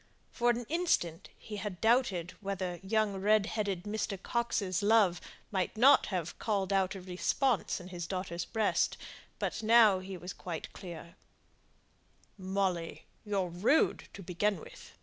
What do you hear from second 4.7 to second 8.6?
love might not have called out a response in his daughter's